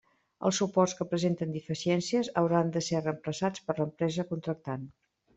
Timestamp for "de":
2.77-2.81